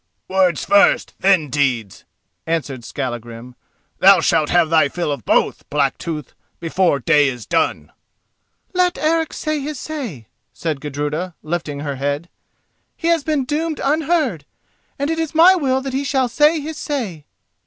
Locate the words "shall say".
16.03-16.59